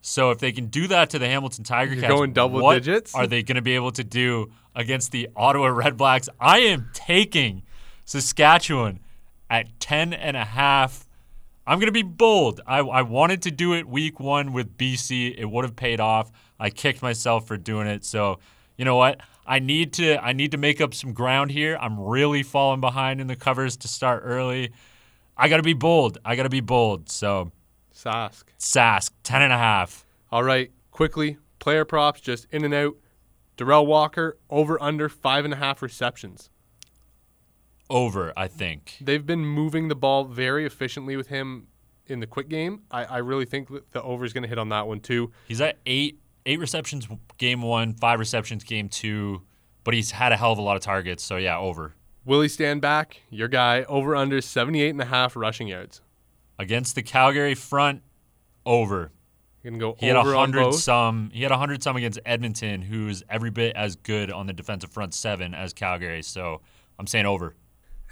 [0.00, 2.74] So if they can do that to the Hamilton Tiger You're Cats, going double what
[2.74, 3.14] digits?
[3.14, 6.28] are they going to be able to do against the Ottawa Red Blacks?
[6.40, 7.62] I am taking
[8.04, 9.00] Saskatchewan
[9.48, 11.06] at 10 and a half.
[11.66, 12.60] I'm going to be bold.
[12.66, 15.38] I, I wanted to do it week one with BC.
[15.38, 16.32] It would have paid off.
[16.58, 18.04] I kicked myself for doing it.
[18.04, 18.40] So,
[18.76, 19.20] you know what?
[19.46, 21.76] I need to I need to make up some ground here.
[21.80, 24.72] I'm really falling behind in the covers to start early.
[25.36, 26.18] I got to be bold.
[26.24, 27.08] I got to be bold.
[27.10, 27.52] So,
[27.94, 28.44] Sask.
[28.58, 30.04] Sask, 10 and a half.
[30.30, 32.96] All right, quickly, player props just in and out.
[33.56, 36.50] Derel Walker over under five and a half receptions.
[37.90, 38.96] Over, I think.
[39.00, 41.66] They've been moving the ball very efficiently with him
[42.06, 42.82] in the quick game.
[42.90, 45.30] I, I really think that the over is going to hit on that one too.
[45.46, 47.06] He's at eight eight receptions
[47.38, 49.42] game one, five receptions game two,
[49.84, 51.22] but he's had a hell of a lot of targets.
[51.22, 51.94] So yeah, over.
[52.24, 56.00] Willie Stanback, your guy, over under 78 and a half rushing yards.
[56.62, 58.02] Against the Calgary front,
[58.64, 59.10] over.
[59.64, 61.30] You can go He had a hundred some.
[61.32, 64.90] He had a hundred some against Edmonton, who's every bit as good on the defensive
[64.90, 66.22] front seven as Calgary.
[66.22, 66.60] So
[66.98, 67.56] I'm saying over.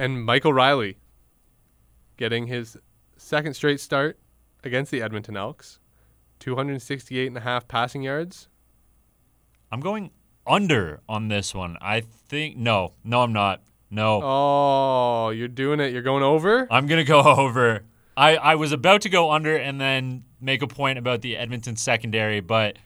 [0.00, 0.98] And Michael Reilly
[2.16, 2.76] getting his
[3.16, 4.18] second straight start
[4.64, 5.78] against the Edmonton Elks.
[6.40, 8.48] 268 and a half passing yards.
[9.70, 10.10] I'm going
[10.46, 11.76] under on this one.
[11.80, 13.62] I think no, no, I'm not.
[13.90, 15.92] No, Oh, you're doing it.
[15.92, 16.66] You're going over?
[16.70, 17.84] I'm gonna go over.
[18.20, 21.74] I, I was about to go under and then make a point about the Edmonton
[21.74, 22.76] secondary, but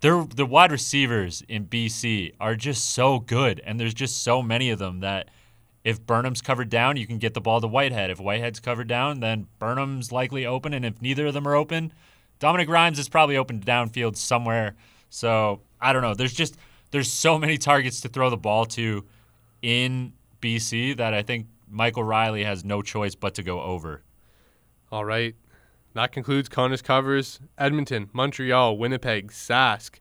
[0.00, 4.70] they're the wide receivers in BC are just so good, and there's just so many
[4.70, 5.28] of them that
[5.84, 8.08] if Burnham's covered down, you can get the ball to Whitehead.
[8.08, 11.92] If Whitehead's covered down, then Burnham's likely open, and if neither of them are open,
[12.38, 14.76] Dominique Rhymes is probably open downfield somewhere.
[15.10, 16.14] So I don't know.
[16.14, 16.56] There's just
[16.90, 19.04] there's so many targets to throw the ball to
[19.60, 24.02] in BC that I think Michael Reilly has no choice but to go over.
[24.92, 25.34] All right.
[25.94, 27.40] That concludes Connor's covers.
[27.56, 30.00] Edmonton, Montreal, Winnipeg, Sask,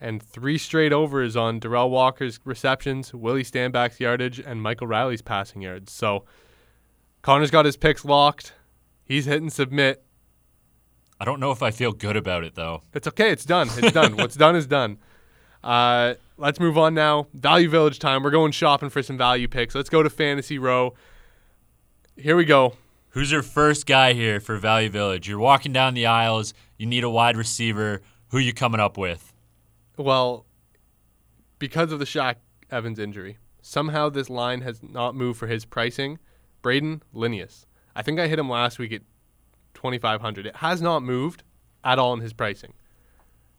[0.00, 5.62] and three straight overs on Derel Walker's receptions, Willie Stanback's yardage, and Michael Reilly's passing
[5.62, 5.92] yards.
[5.92, 6.24] So
[7.22, 8.54] Connor's got his picks locked.
[9.04, 10.04] He's hitting submit.
[11.20, 12.82] I don't know if I feel good about it though.
[12.94, 13.30] It's okay.
[13.30, 13.68] It's done.
[13.76, 14.16] It's done.
[14.16, 14.98] What's done is done.
[15.64, 17.26] Uh, let's move on now.
[17.34, 18.22] Value Village time.
[18.22, 19.74] We're going shopping for some value picks.
[19.74, 20.94] Let's go to Fantasy Row.
[22.16, 22.74] Here we go.
[23.10, 25.28] Who's your first guy here for Value Village?
[25.28, 26.54] You're walking down the aisles.
[26.76, 28.02] You need a wide receiver.
[28.28, 29.32] Who are you coming up with?
[29.96, 30.44] Well,
[31.58, 32.36] because of the Shaq
[32.70, 36.18] Evans injury, Somehow this line has not moved for his pricing.
[36.62, 37.66] Brayden Lenius.
[37.94, 39.02] I think I hit him last week at
[39.74, 40.46] 2500.
[40.46, 41.42] It has not moved
[41.84, 42.72] at all in his pricing.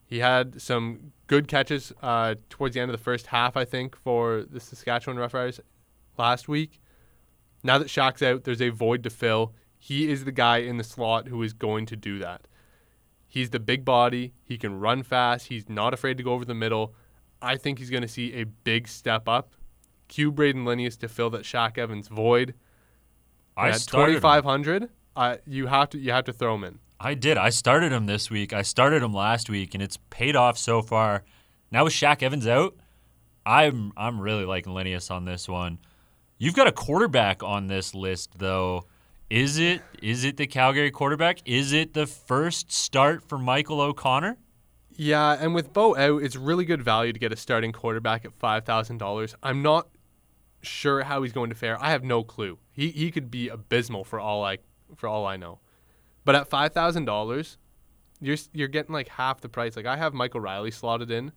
[0.07, 3.95] He had some good catches uh, towards the end of the first half, I think,
[3.95, 5.59] for the Saskatchewan Roughriders
[6.17, 6.81] last week.
[7.63, 9.53] Now that Shaq's out, there's a void to fill.
[9.77, 12.47] He is the guy in the slot who is going to do that.
[13.27, 14.33] He's the big body.
[14.43, 15.47] He can run fast.
[15.47, 16.95] He's not afraid to go over the middle.
[17.41, 19.53] I think he's going to see a big step up.
[20.07, 22.55] Cue Brayden Lenius to fill that Shaq Evans void.
[23.55, 26.79] I at 2500 uh, you have to you have to throw him in.
[26.99, 27.37] I did.
[27.37, 28.53] I started him this week.
[28.53, 31.23] I started him last week, and it's paid off so far.
[31.71, 32.75] Now with Shaq Evans out,
[33.45, 35.79] I'm I'm really liking Lenius on this one.
[36.41, 38.85] You've got a quarterback on this list though.
[39.29, 41.39] Is it is it the Calgary quarterback?
[41.45, 44.37] Is it the first start for Michael O'Connor?
[44.95, 48.31] Yeah, and with Bo out, it's really good value to get a starting quarterback at
[48.39, 49.35] five thousand dollars.
[49.43, 49.89] I'm not
[50.61, 51.77] sure how he's going to fare.
[51.83, 52.57] I have no clue.
[52.71, 54.59] He he could be abysmal for all I
[54.95, 55.59] for all I know.
[56.23, 57.57] But at five thousand dollars,
[58.21, 59.75] you're you're getting like half the price.
[59.75, 61.33] Like I have Michael Reilly slotted in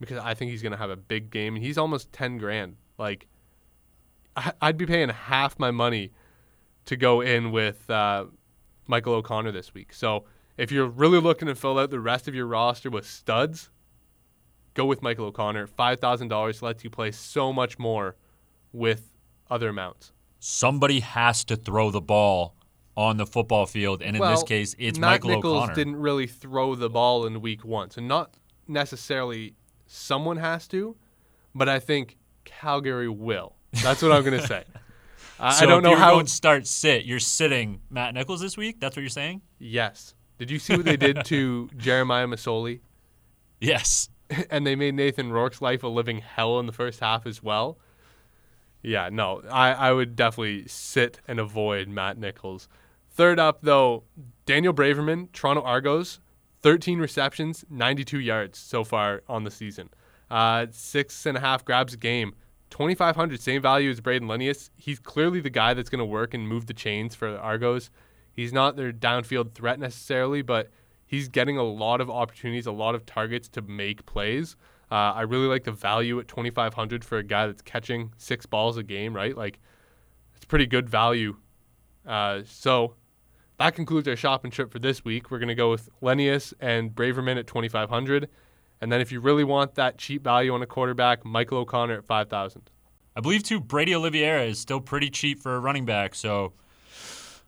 [0.00, 2.76] because I think he's gonna have a big game, and he's almost ten grand.
[2.98, 3.26] Like
[4.60, 6.12] I'd be paying half my money
[6.86, 8.26] to go in with uh,
[8.86, 9.92] Michael O'Connor this week.
[9.92, 10.24] So
[10.56, 13.70] if you're really looking to fill out the rest of your roster with studs,
[14.74, 15.66] go with Michael O'Connor.
[15.66, 18.16] Five thousand dollars lets you play so much more
[18.72, 19.12] with
[19.50, 20.12] other amounts.
[20.40, 22.54] Somebody has to throw the ball
[22.96, 25.74] on the football field, and in this case, it's Matt Michael Nichols O'Connor.
[25.74, 28.36] didn't really throw the ball in week one, so not
[28.68, 29.54] necessarily
[29.86, 30.96] someone has to,
[31.54, 33.56] but I think Calgary will.
[33.82, 34.64] That's what I'm gonna say.
[35.40, 36.12] I, so I don't know you're how.
[36.12, 37.04] going start sit.
[37.04, 38.80] You're sitting Matt Nichols this week.
[38.80, 39.42] That's what you're saying?
[39.58, 40.14] yes.
[40.36, 42.80] Did you see what they did to Jeremiah Masoli?
[43.60, 44.08] Yes.
[44.50, 47.78] and they made Nathan Rourke's life a living hell in the first half as well.
[48.82, 52.68] Yeah, no, I, I would definitely sit and avoid Matt Nichols.
[53.10, 54.02] Third up, though,
[54.44, 56.20] Daniel Braverman, Toronto Argos,
[56.62, 59.88] 13 receptions, 92 yards so far on the season.
[60.30, 62.34] Uh, six and a half grabs a game.
[62.74, 64.70] 2,500, same value as Brayden Lenius.
[64.74, 67.88] He's clearly the guy that's going to work and move the chains for Argos.
[68.32, 70.72] He's not their downfield threat necessarily, but
[71.06, 74.56] he's getting a lot of opportunities, a lot of targets to make plays.
[74.90, 78.76] Uh, I really like the value at 2,500 for a guy that's catching six balls
[78.76, 79.36] a game, right?
[79.36, 79.60] Like,
[80.34, 81.36] it's pretty good value.
[82.04, 82.96] Uh, so
[83.60, 85.30] that concludes our shopping trip for this week.
[85.30, 88.28] We're going to go with Lenius and Braverman at 2,500.
[88.80, 92.04] And then if you really want that cheap value on a quarterback, Michael O'Connor at
[92.04, 92.70] 5,000.
[93.16, 96.52] I believe too Brady Oliveira is still pretty cheap for a running back, so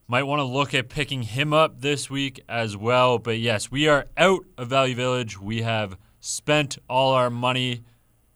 [0.06, 3.18] might want to look at picking him up this week as well.
[3.18, 5.40] But yes, we are out of Value Village.
[5.40, 7.82] We have spent all our money.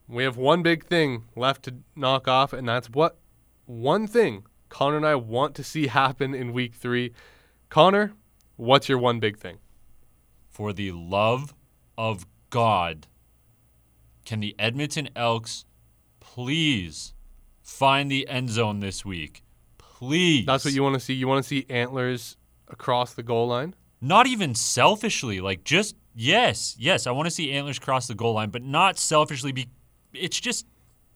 [0.09, 3.19] We have one big thing left to knock off, and that's what
[3.67, 7.13] one thing Connor and I want to see happen in week three.
[7.69, 8.15] Connor,
[8.57, 9.59] what's your one big thing?
[10.49, 11.55] For the love
[11.99, 13.07] of God,
[14.25, 15.65] can the Edmonton Elks
[16.21, 17.15] please
[17.63, 19.43] find the end zone this week?
[19.79, 20.47] Please.
[20.47, 21.15] That's what you want to see.
[21.15, 22.37] You want to see antlers
[22.69, 23.75] across the goal line?
[24.01, 28.35] not even selfishly, like just yes, yes, I want to see antlers cross the goal
[28.35, 29.53] line, but not selfishly.
[29.53, 29.69] Be
[30.13, 30.67] it's just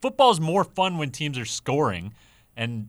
[0.02, 2.14] football's more fun when teams are scoring,
[2.56, 2.88] and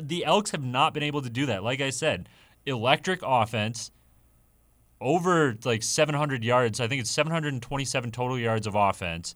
[0.00, 1.62] the Elks have not been able to do that.
[1.62, 2.28] Like I said,
[2.66, 3.90] electric offense,
[5.00, 6.80] over like 700 yards.
[6.80, 9.34] I think it's 727 total yards of offense.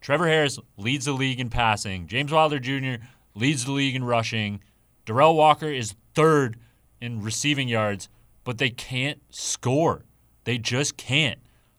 [0.00, 2.06] Trevor Harris leads the league in passing.
[2.06, 3.04] James Wilder Jr.
[3.34, 4.60] leads the league in rushing.
[5.06, 6.56] Derel Walker is third
[7.00, 8.08] in receiving yards,
[8.44, 10.04] but they can't score.
[10.44, 11.38] They just can't.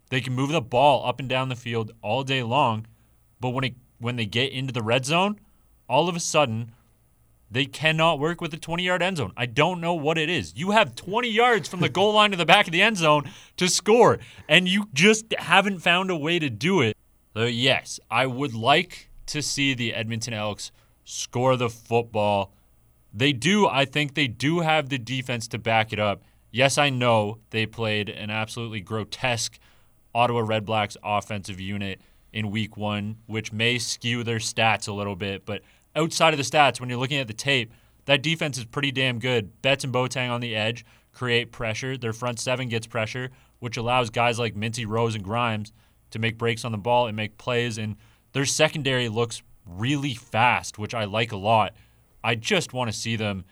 [0.10, 2.86] They can move the ball up and down the field all day long,
[3.40, 5.40] but when it when they get into the red zone,
[5.88, 6.74] all of a sudden
[7.52, 9.34] they cannot work with the 20 yard end zone.
[9.36, 10.54] I don't know what it is.
[10.56, 13.30] You have 20 yards from the goal line to the back of the end zone
[13.58, 16.96] to score, and you just haven't found a way to do it.
[17.36, 20.72] So, yes, I would like to see the Edmonton Elks
[21.04, 22.54] score the football.
[23.14, 26.24] They do, I think they do have the defense to back it up.
[26.52, 29.60] Yes, I know they played an absolutely grotesque
[30.14, 32.02] Ottawa Red Blacks offensive unit
[32.34, 35.46] in week one, which may skew their stats a little bit.
[35.46, 35.62] But
[35.96, 37.74] outside of the stats, when you're looking at the tape,
[38.06, 39.62] that defense is pretty damn good.
[39.62, 41.98] Betts and Boateng on the edge create pressure.
[41.98, 45.72] Their front seven gets pressure, which allows guys like Mincy, Rose, and Grymes
[46.12, 47.78] to make breaks on the ball and make plays.
[47.78, 47.96] And
[48.34, 51.74] their secondary looks really fast, which I like a lot.
[52.24, 53.46] I just want to see them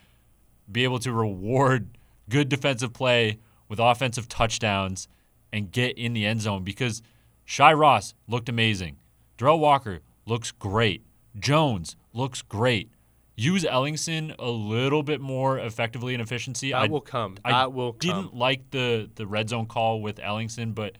[0.72, 1.98] be able to reward
[2.30, 5.08] good defensive play with offensive touchdowns
[5.52, 7.02] and get in the end zone because
[7.46, 8.98] Shai Ross looked amazing.
[9.38, 11.04] Derel Walker looks great.
[11.40, 12.92] Jones looks great.
[13.36, 16.72] Use Ellingson a little bit more effectively and efficiency.
[16.72, 17.38] That I, will come.
[17.46, 18.00] I will come.
[18.00, 20.98] didn't like the the red zone call with Ellingson, but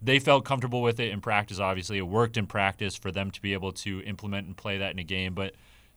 [0.00, 1.58] they felt comfortable with it in practice.
[1.58, 4.92] Obviously, it worked in practice for them to be able to implement and play that
[4.92, 5.34] in a game.
[5.34, 5.54] But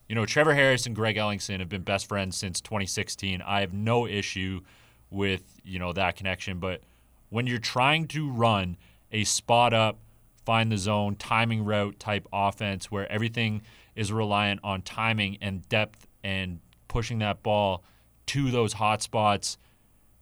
[0.10, 3.42] you know, Trevor Harris and Greg Ellingson have been best friends since 2016.
[3.42, 4.62] I have no issue
[5.10, 6.60] with you know that connection.
[6.60, 6.82] But
[7.30, 8.76] when you're trying to run
[9.14, 10.00] a spot up,
[10.46, 13.62] find the zone, timing route type offense where everything
[13.96, 17.84] is reliant on timing and depth and pushing that ball
[18.28, 19.58] to those hot spots,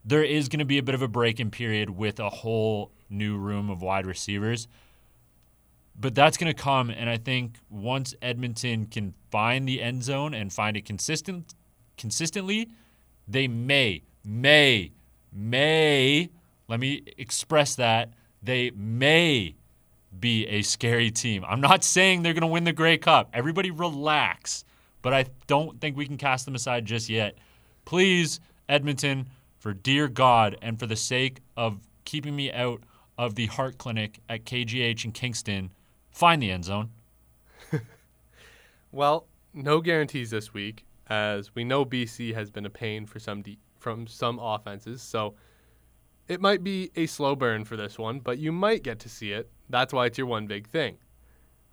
[0.04, 2.90] there is going to be a bit of a break in period with a whole
[3.08, 4.68] new room of wide receivers.
[5.98, 10.32] But that's going to come, and I think once Edmonton can find the end zone
[10.32, 11.54] and find it consistent,
[11.98, 12.70] consistently,
[13.28, 14.92] they may, may,
[15.32, 16.30] may.
[16.68, 19.56] Let me express that they may
[20.18, 21.44] be a scary team.
[21.46, 23.30] I'm not saying they're going to win the Grey Cup.
[23.32, 24.64] Everybody relax.
[25.02, 27.38] But I don't think we can cast them aside just yet.
[27.84, 32.82] Please, Edmonton, for dear God and for the sake of keeping me out
[33.16, 35.72] of the heart clinic at KGH in Kingston,
[36.10, 36.90] find the end zone.
[38.92, 43.42] Well, no guarantees this week, as we know BC has been a pain for some
[43.42, 45.00] de- from some offenses.
[45.00, 45.34] So
[46.30, 49.32] it might be a slow burn for this one, but you might get to see
[49.32, 49.50] it.
[49.68, 50.98] That's why it's your one big thing.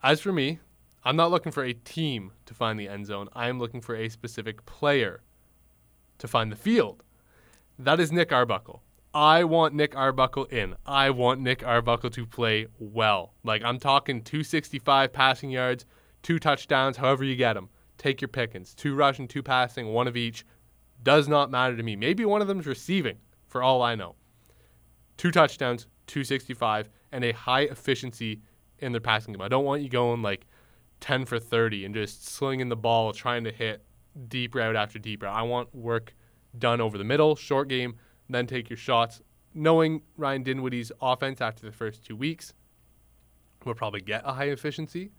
[0.02, 0.58] As for me,
[1.04, 3.30] I'm not looking for a team to find the end zone.
[3.34, 5.22] I am looking for a specific player
[6.18, 7.04] to find the field.
[7.78, 8.82] That is Nick Arbuckle.
[9.14, 10.74] I want Nick Arbuckle in.
[10.88, 13.36] I want Nick Arbuckle to play well.
[13.44, 15.86] Like I'm talking 265 passing yards,
[16.24, 17.70] two touchdowns, however you get them.
[18.00, 18.74] Take your pickings.
[18.74, 20.44] Two rushing, two passing, one of each.
[21.04, 21.96] Does not matter to me.
[21.96, 24.16] Maybe one of them's receiving, for all I know.
[25.18, 28.42] Two touchdowns, 265, and a high efficiency
[28.80, 29.42] in their passing game.
[29.42, 30.46] I don't want you going like
[31.00, 33.84] 10 for 30 and just slinging the ball, trying to hit
[34.28, 35.36] deep route after deep route.
[35.36, 36.16] I want work
[36.58, 37.96] done over the middle, short game,
[38.30, 39.22] then take your shots.
[39.54, 42.54] Knowing Ryan Dinwiddie's offense after the first two weeks,
[43.66, 45.12] we'll probably get a high efficiency.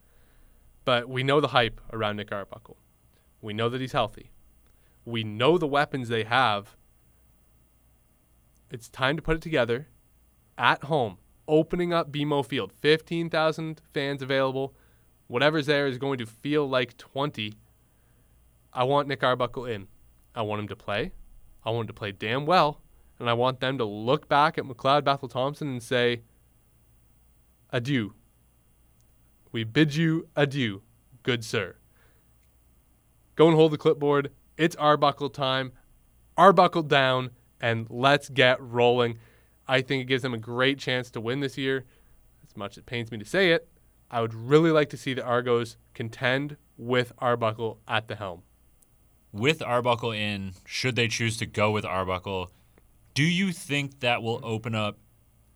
[0.85, 2.77] But we know the hype around Nick Arbuckle.
[3.41, 4.31] We know that he's healthy.
[5.05, 6.77] We know the weapons they have.
[8.71, 9.89] It's time to put it together
[10.57, 12.73] at home, opening up BMO Field.
[12.73, 14.75] 15,000 fans available.
[15.27, 17.55] Whatever's there is going to feel like 20.
[18.73, 19.89] I want Nick Arbuckle in.
[20.35, 21.13] I want him to play.
[21.65, 22.81] I want him to play damn well.
[23.19, 26.23] And I want them to look back at McLeod Bethel Thompson and say,
[27.71, 28.15] adieu.
[29.51, 30.83] We bid you adieu,
[31.23, 31.77] good sir.
[33.35, 34.31] Go and hold the clipboard.
[34.57, 35.73] It's Arbuckle time.
[36.37, 39.19] Arbuckle down, and let's get rolling.
[39.67, 41.85] I think it gives them a great chance to win this year.
[42.49, 43.69] As much as it pains me to say it,
[44.11, 48.43] I would really like to see the Argos contend with Arbuckle at the helm.
[49.33, 52.51] With Arbuckle in, should they choose to go with Arbuckle,
[53.15, 54.97] do you think that will open up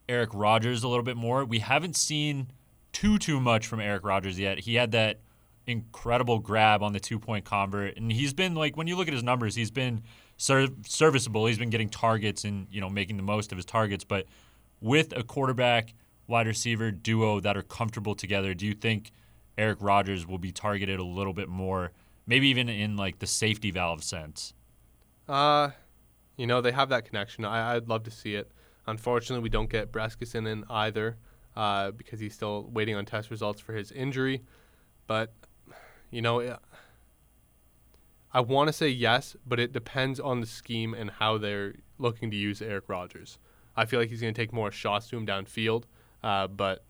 [0.08, 1.44] Eric Rogers a little bit more?
[1.44, 2.48] We haven't seen
[2.92, 4.58] too too much from Eric Rogers yet.
[4.60, 5.20] He had that
[5.66, 9.14] incredible grab on the two point convert, and he's been like when you look at
[9.14, 10.02] his numbers, he's been
[10.36, 11.46] ser- serviceable.
[11.46, 14.04] He's been getting targets and you know making the most of his targets.
[14.04, 14.26] But
[14.80, 15.94] with a quarterback
[16.26, 19.10] wide receiver duo that are comfortable together, do you think
[19.58, 21.92] Eric Rogers will be targeted a little bit more?
[22.26, 24.54] Maybe even in like the safety valve sense.
[25.28, 25.70] Uh,
[26.36, 27.44] you know, they have that connection.
[27.44, 28.50] I, I'd love to see it.
[28.86, 31.16] Unfortunately, we don't get Breskison in either
[31.56, 34.42] uh, because he's still waiting on test results for his injury.
[35.06, 35.32] But,
[36.10, 36.56] you know,
[38.34, 42.30] I want to say yes, but it depends on the scheme and how they're looking
[42.30, 43.38] to use Eric Rogers.
[43.76, 45.84] I feel like he's going to take more shots to him downfield.
[46.22, 46.84] Uh, but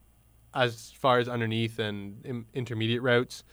[0.54, 3.44] as far as underneath and in, intermediate routes,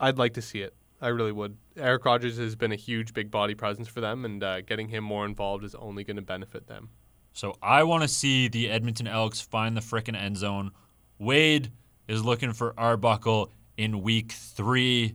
[0.00, 0.74] I'd like to see it.
[1.00, 1.56] I really would.
[1.76, 5.04] Eric Rogers has been a huge big body presence for them, and uh, getting him
[5.04, 6.88] more involved is only going to benefit them.
[7.32, 10.70] So I want to see the Edmonton Elks find the frickin' end zone.
[11.18, 11.72] Wade
[12.08, 15.14] is looking for Arbuckle in week three.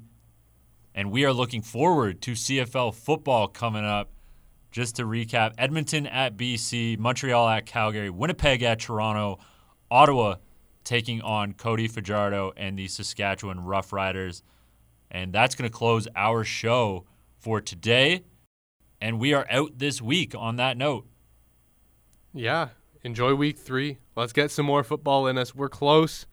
[1.00, 4.12] And we are looking forward to CFL football coming up.
[4.70, 9.40] Just to recap Edmonton at BC, Montreal at Calgary, Winnipeg at Toronto,
[9.90, 10.36] Ottawa
[10.84, 14.42] taking on Cody Fajardo and the Saskatchewan Roughriders.
[15.10, 17.06] And that's going to close our show
[17.38, 18.26] for today.
[19.00, 21.08] And we are out this week on that note.
[22.34, 22.72] Yeah,
[23.04, 24.00] enjoy week three.
[24.18, 25.56] Let's get some more football in us.
[25.56, 26.26] We're close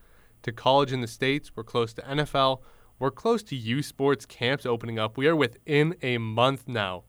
[0.43, 2.63] to college in the States, we're close to NFL,
[2.99, 5.17] we're close to U Sports camps opening up.
[5.17, 7.05] We are within a month now.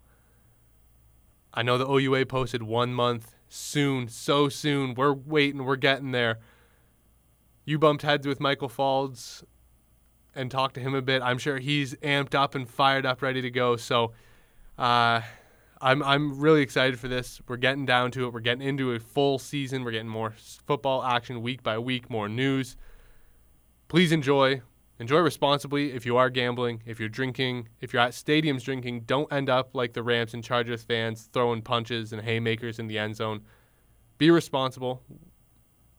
[1.53, 4.93] I know the OUA posted one month soon, so soon.
[4.93, 6.39] We're waiting, we're getting there.
[7.65, 9.43] You bumped heads with Michael Faulds
[10.35, 11.21] and talked to him a bit.
[11.21, 13.75] I'm sure he's amped up and fired up, ready to go.
[13.75, 14.13] So,
[14.77, 15.21] uh,
[15.81, 17.39] I'm I'm really excited for this.
[17.47, 18.33] We're getting down to it.
[18.33, 19.83] We're getting into a full season.
[19.83, 20.33] We're getting more
[20.65, 22.75] football action week by week, more news.
[23.87, 24.61] Please enjoy.
[24.99, 29.31] Enjoy responsibly if you are gambling, if you're drinking, if you're at stadiums drinking, don't
[29.31, 33.15] end up like the Rams and Chargers fans throwing punches and haymakers in the end
[33.15, 33.41] zone.
[34.17, 35.03] Be responsible.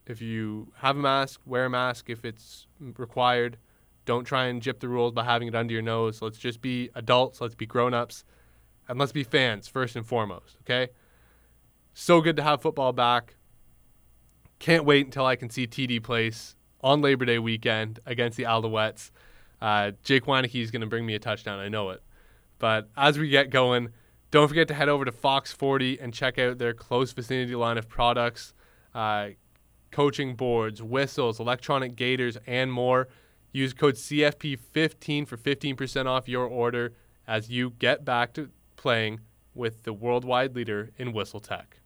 [0.06, 3.58] If you have a mask, wear a mask if it's required.
[4.04, 6.20] Don't try and jip the rules by having it under your nose.
[6.20, 8.24] Let's just be adults, let's be grown-ups,
[8.88, 10.88] and let's be fans first and foremost, okay?
[11.94, 13.36] So good to have football back.
[14.58, 19.10] Can't wait until I can see TD Place on Labor Day weekend against the Alouettes.
[19.60, 21.58] Uh, Jake Wieneke is going to bring me a touchdown.
[21.58, 22.02] I know it.
[22.58, 23.90] But as we get going,
[24.30, 27.78] don't forget to head over to Fox 40 and check out their close vicinity line
[27.78, 28.52] of products,
[28.94, 29.30] uh,
[29.90, 33.08] coaching boards, whistles, electronic gaiters, and more.
[33.52, 36.92] Use code CFP15 for 15% off your order
[37.26, 39.20] as you get back to playing
[39.54, 41.78] with the worldwide leader in whistle tech.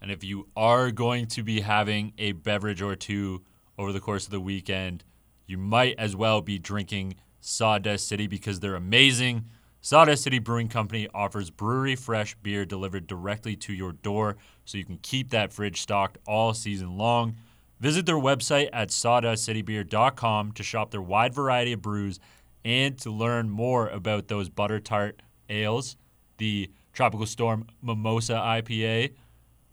[0.00, 3.42] And if you are going to be having a beverage or two
[3.78, 5.04] over the course of the weekend,
[5.46, 9.44] you might as well be drinking Sawdust City because they're amazing.
[9.80, 14.84] Sawdust City Brewing Company offers brewery fresh beer delivered directly to your door so you
[14.84, 17.34] can keep that fridge stocked all season long.
[17.80, 22.20] Visit their website at sawdustcitybeer.com to shop their wide variety of brews
[22.64, 25.96] and to learn more about those butter tart ales,
[26.38, 29.14] the Tropical Storm Mimosa IPA,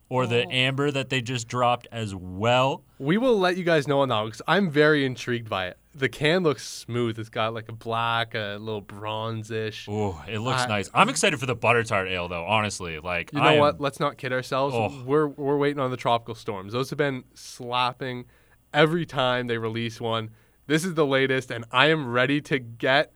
[0.09, 0.49] or the Oh.
[0.49, 2.83] amber that they just dropped as well.
[2.97, 5.77] We will let you guys know on that because I'm very intrigued by it.
[5.93, 7.17] The can looks smooth.
[7.19, 9.85] It's got like a black, a little bronzish.
[9.89, 10.89] Oh, it looks I- nice.
[10.93, 12.45] I'm excited for the butter tart ale though.
[12.45, 13.79] Honestly, like You know am- what?
[13.81, 14.75] Let's not kid ourselves.
[14.75, 15.03] Oh.
[15.05, 16.73] We're we're waiting on the tropical storms.
[16.73, 18.25] Those have been slapping
[18.73, 20.29] every time they release one.
[20.67, 23.11] This is the latest, and I am ready to get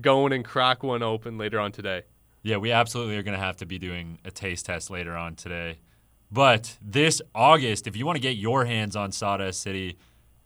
[0.00, 2.02] going and crack one open later on today.
[2.44, 5.34] Yeah, we absolutely are going to have to be doing a taste test later on
[5.36, 5.78] today.
[6.32, 9.98] But this August, if you want to get your hands on Sawdust City,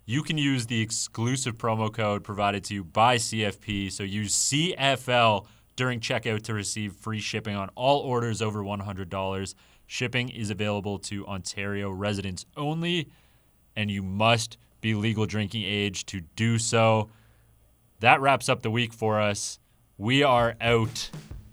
[0.05, 3.89] you can use the exclusive promo code provided to you by CFP.
[3.93, 5.45] So use CFL
[5.77, 9.55] during checkout to receive free shipping on all orders over $100.
[9.85, 13.07] Shipping is available to Ontario residents only,
[13.73, 17.09] and you must be legal drinking age to do so.
[18.01, 19.57] That wraps up the week for us.
[19.97, 21.09] We are out.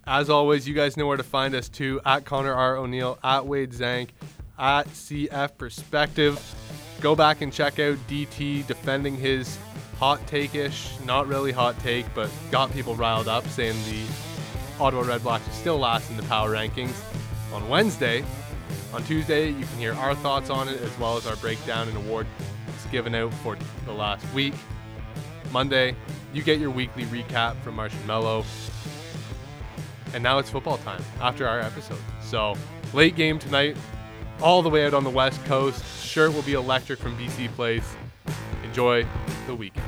[0.07, 2.76] As always, you guys know where to find us too at Connor R.
[2.76, 4.12] O'Neill, at Wade Zank,
[4.59, 6.55] at CF Perspective.
[7.00, 9.59] Go back and check out DT defending his
[9.98, 14.05] hot take ish, not really hot take, but got people riled up saying the
[14.78, 16.94] Ottawa Red Blacks are still last in the power rankings.
[17.55, 18.22] On Wednesday,
[18.92, 21.96] on Tuesday, you can hear our thoughts on it as well as our breakdown and
[21.96, 22.28] awards
[22.90, 24.55] given out for the last week.
[25.50, 25.96] Monday,
[26.34, 28.44] you get your weekly recap from Martian Mello.
[30.15, 31.99] And now it's football time after our episode.
[32.23, 32.55] So,
[32.93, 33.77] late game tonight,
[34.41, 35.85] all the way out on the West Coast.
[36.05, 37.97] Sure, will be electric from BC Place.
[38.62, 39.05] Enjoy
[39.49, 39.85] the weekend.